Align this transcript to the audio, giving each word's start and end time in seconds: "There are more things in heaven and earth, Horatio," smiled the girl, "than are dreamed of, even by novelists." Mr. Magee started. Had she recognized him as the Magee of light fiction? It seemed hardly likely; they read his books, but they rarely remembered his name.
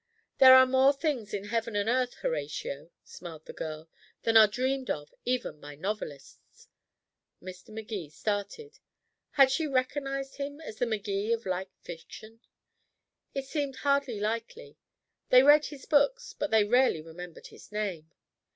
"There 0.39 0.55
are 0.55 0.65
more 0.65 0.93
things 0.93 1.31
in 1.31 1.43
heaven 1.49 1.75
and 1.75 1.87
earth, 1.87 2.15
Horatio," 2.23 2.89
smiled 3.03 3.45
the 3.45 3.53
girl, 3.53 3.87
"than 4.23 4.35
are 4.35 4.47
dreamed 4.47 4.89
of, 4.89 5.13
even 5.25 5.59
by 5.59 5.75
novelists." 5.75 6.69
Mr. 7.39 7.69
Magee 7.69 8.09
started. 8.09 8.79
Had 9.33 9.51
she 9.51 9.67
recognized 9.67 10.37
him 10.37 10.59
as 10.59 10.77
the 10.79 10.87
Magee 10.87 11.31
of 11.33 11.45
light 11.45 11.69
fiction? 11.83 12.39
It 13.35 13.45
seemed 13.45 13.75
hardly 13.75 14.19
likely; 14.19 14.79
they 15.29 15.43
read 15.43 15.65
his 15.67 15.85
books, 15.85 16.33
but 16.33 16.49
they 16.49 16.63
rarely 16.63 17.03
remembered 17.03 17.45
his 17.49 17.71
name. 17.71 18.11